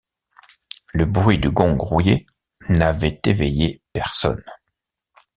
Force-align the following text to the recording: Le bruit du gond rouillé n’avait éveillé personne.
Le 0.93 1.05
bruit 1.05 1.37
du 1.37 1.51
gond 1.51 1.77
rouillé 1.77 2.25
n’avait 2.69 3.21
éveillé 3.23 3.83
personne. 3.93 4.43